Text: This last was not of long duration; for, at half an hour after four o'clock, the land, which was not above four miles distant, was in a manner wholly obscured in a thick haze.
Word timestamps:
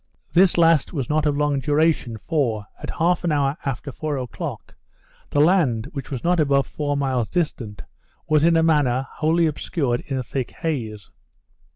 This 0.33 0.57
last 0.57 0.93
was 0.93 1.11
not 1.11 1.27
of 1.27 1.37
long 1.37 1.59
duration; 1.59 2.17
for, 2.17 2.65
at 2.81 2.89
half 2.97 3.23
an 3.23 3.31
hour 3.31 3.55
after 3.65 3.91
four 3.91 4.17
o'clock, 4.17 4.73
the 5.29 5.39
land, 5.39 5.89
which 5.91 6.09
was 6.09 6.23
not 6.23 6.39
above 6.39 6.65
four 6.65 6.97
miles 6.97 7.29
distant, 7.29 7.83
was 8.27 8.43
in 8.43 8.57
a 8.57 8.63
manner 8.63 9.05
wholly 9.17 9.45
obscured 9.45 10.01
in 10.07 10.17
a 10.17 10.23
thick 10.23 10.49
haze. 10.53 11.11